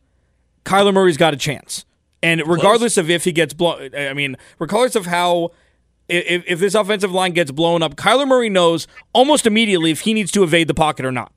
[0.64, 1.85] Kyler Murray's got a chance.
[2.22, 2.99] And regardless Close.
[3.05, 5.51] of if he gets blown, I mean, regardless of how,
[6.09, 10.14] if, if this offensive line gets blown up, Kyler Murray knows almost immediately if he
[10.14, 11.33] needs to evade the pocket or not.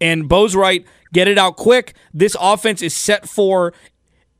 [0.00, 1.94] And Bo's right, get it out quick.
[2.14, 3.74] This offense is set for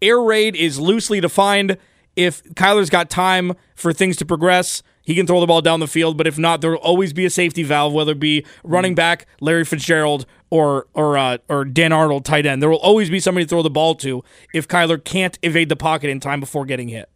[0.01, 1.77] air raid is loosely defined.
[2.17, 5.87] If Kyler's got time for things to progress, he can throw the ball down the
[5.87, 8.97] field, but if not, there'll always be a safety valve, whether it be running mm.
[8.97, 12.61] back Larry Fitzgerald or or uh, or Dan Arnold tight end.
[12.61, 15.77] There will always be somebody to throw the ball to if Kyler can't evade the
[15.77, 17.09] pocket in time before getting hit.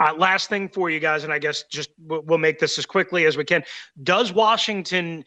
[0.00, 3.24] Uh, last thing for you guys, and I guess just we'll make this as quickly
[3.26, 3.62] as we can.
[4.02, 5.24] Does Washington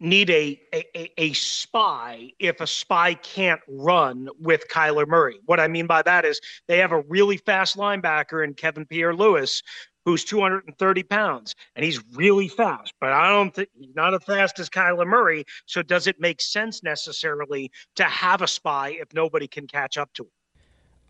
[0.00, 5.40] need a, a, a spy if a spy can't run with Kyler Murray?
[5.46, 9.14] What I mean by that is they have a really fast linebacker in Kevin Pierre
[9.14, 9.62] Louis
[10.08, 14.58] who's 230 pounds and he's really fast, but I don't think he's not as fast
[14.58, 15.44] as Kyler Murray.
[15.66, 20.10] So does it make sense necessarily to have a spy if nobody can catch up
[20.14, 20.30] to him?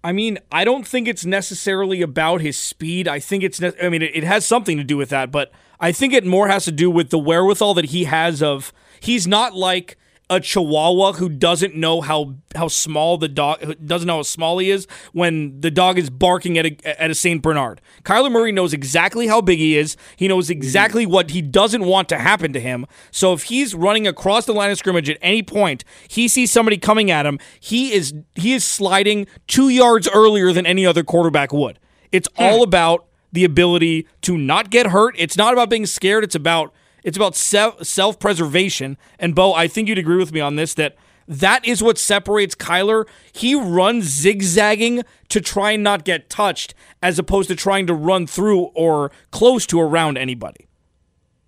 [0.02, 3.08] I mean, I don't think it's necessarily about his speed.
[3.08, 5.50] I think it's, ne- I mean, it, it has something to do with that, but
[5.80, 9.26] I think it more has to do with the wherewithal that he has of, he's
[9.26, 9.96] not like,
[10.30, 14.70] a chihuahua who doesn't know how how small the dog doesn't know how small he
[14.70, 17.80] is when the dog is barking at a at a Saint Bernard.
[18.04, 19.96] Kyler Murray knows exactly how big he is.
[20.16, 22.86] He knows exactly what he doesn't want to happen to him.
[23.10, 26.76] So if he's running across the line of scrimmage at any point, he sees somebody
[26.76, 31.52] coming at him, he is he is sliding 2 yards earlier than any other quarterback
[31.52, 31.78] would.
[32.12, 32.42] It's hmm.
[32.42, 35.14] all about the ability to not get hurt.
[35.18, 36.72] It's not about being scared, it's about
[37.08, 38.98] it's about self preservation.
[39.18, 40.94] And Bo, I think you'd agree with me on this that
[41.26, 43.06] that is what separates Kyler.
[43.32, 48.26] He runs zigzagging to try and not get touched, as opposed to trying to run
[48.26, 50.68] through or close to around anybody.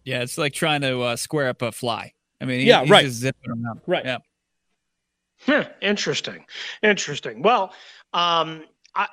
[0.02, 2.14] Yeah, it's like trying to uh, square up a fly.
[2.40, 3.10] I mean, he, yeah, right.
[3.10, 3.82] zipping around.
[3.86, 4.06] Right.
[4.06, 4.18] Yeah.
[5.42, 6.46] Hmm, interesting.
[6.82, 7.42] Interesting.
[7.42, 7.64] Well,
[8.14, 9.08] um, I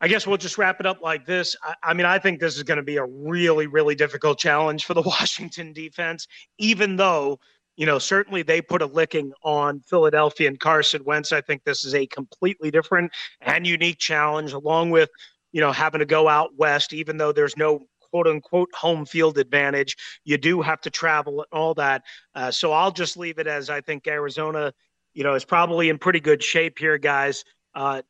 [0.00, 1.54] I guess we'll just wrap it up like this.
[1.62, 4.84] I, I mean, I think this is going to be a really, really difficult challenge
[4.84, 6.26] for the Washington defense,
[6.58, 7.38] even though,
[7.76, 11.32] you know, certainly they put a licking on Philadelphia and Carson Wentz.
[11.32, 15.10] I think this is a completely different and unique challenge, along with,
[15.52, 17.80] you know, having to go out west, even though there's no
[18.10, 19.96] quote unquote home field advantage.
[20.24, 22.02] You do have to travel and all that.
[22.34, 24.72] Uh, so I'll just leave it as I think Arizona,
[25.14, 27.44] you know, is probably in pretty good shape here, guys.
[27.74, 28.02] Uh,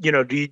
[0.00, 0.48] you know, do you,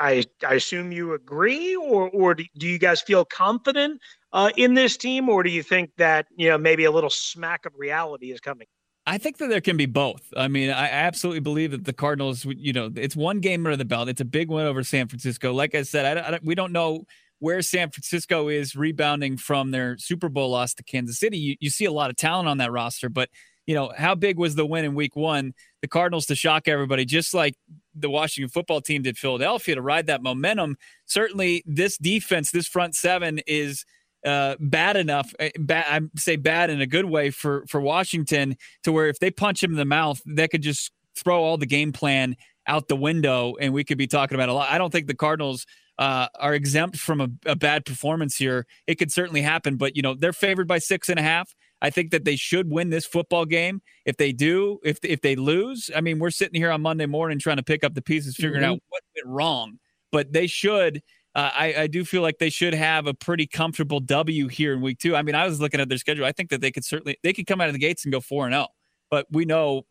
[0.00, 4.00] I, I assume you agree, or or do, you guys feel confident
[4.32, 7.66] uh, in this team, or do you think that you know maybe a little smack
[7.66, 8.66] of reality is coming?
[9.06, 10.22] I think that there can be both.
[10.36, 13.84] I mean, I absolutely believe that the Cardinals, you know, it's one game under the
[13.84, 14.08] belt.
[14.08, 15.52] It's a big win over San Francisco.
[15.52, 17.04] Like I said, I, I, we don't know
[17.38, 21.38] where San Francisco is rebounding from their Super Bowl loss to Kansas City.
[21.38, 23.30] You, you see a lot of talent on that roster, but
[23.70, 25.54] you know, how big was the win in week one?
[25.80, 27.54] The Cardinals to shock everybody, just like
[27.94, 30.76] the Washington football team did Philadelphia to ride that momentum.
[31.06, 33.84] Certainly, this defense, this front seven is
[34.26, 35.32] uh, bad enough.
[35.38, 39.20] Eh, bad, I say bad in a good way for for Washington to where if
[39.20, 42.34] they punch him in the mouth, they could just throw all the game plan
[42.66, 44.68] out the window, and we could be talking about a lot.
[44.68, 45.64] I don't think the Cardinals
[45.96, 48.66] uh, are exempt from a, a, bad performance here.
[48.88, 51.54] It could certainly happen, but you know they're favored by six and a half.
[51.82, 53.80] I think that they should win this football game.
[54.04, 57.38] If they do, if if they lose, I mean, we're sitting here on Monday morning
[57.38, 58.72] trying to pick up the pieces, figuring mm-hmm.
[58.72, 59.78] out what went wrong.
[60.12, 61.02] But they should
[61.34, 64.80] uh, I, I do feel like they should have a pretty comfortable W here in
[64.80, 65.14] week two.
[65.14, 66.24] I mean, I was looking at their schedule.
[66.24, 68.20] I think that they could certainly they could come out of the gates and go
[68.20, 68.66] four and zero.
[68.68, 68.74] Oh.
[69.10, 69.86] But we know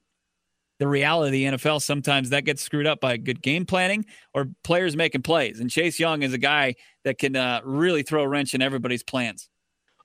[0.80, 4.50] the reality of the NFL sometimes that gets screwed up by good game planning or
[4.64, 5.60] players making plays.
[5.60, 9.04] And Chase Young is a guy that can uh, really throw a wrench in everybody's
[9.04, 9.50] plans.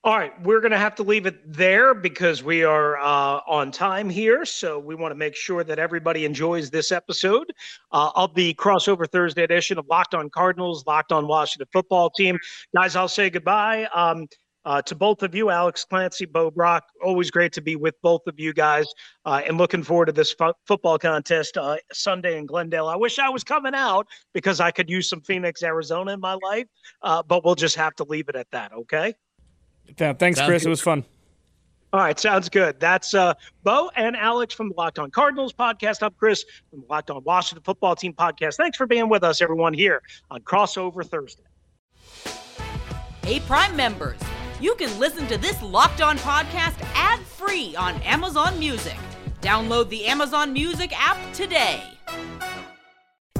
[0.05, 3.71] All right, we're going to have to leave it there because we are uh, on
[3.71, 4.45] time here.
[4.45, 7.51] So we want to make sure that everybody enjoys this episode
[7.91, 12.39] uh, of the crossover Thursday edition of Locked On Cardinals, Locked On Washington Football Team.
[12.77, 13.89] Guys, I'll say goodbye.
[13.95, 14.27] Um,
[14.67, 18.27] uh, to both of you, Alex Clancy, Bo Brock, always great to be with both
[18.27, 18.87] of you guys,
[19.25, 20.35] uh, and looking forward to this
[20.67, 22.89] football contest uh, Sunday in Glendale.
[22.89, 26.37] I wish I was coming out because I could use some Phoenix, Arizona in my
[26.43, 26.67] life,
[27.01, 28.71] uh, but we'll just have to leave it at that.
[28.75, 29.15] Okay.
[29.99, 30.63] Yeah, thanks, sounds Chris.
[30.63, 30.69] Good.
[30.69, 31.05] It was fun.
[31.93, 32.81] All right, sounds good.
[32.81, 36.03] That's uh, Bo and Alex from the Locked On Cardinals podcast.
[36.03, 38.57] I'm Chris from the Locked On Washington Football Team podcast.
[38.57, 41.45] Thanks for being with us, everyone, here on Crossover Thursday.
[43.23, 44.19] Hey, Prime members,
[44.61, 48.97] you can listen to this Locked On podcast ad free on Amazon Music.
[49.41, 51.81] Download the Amazon Music app today.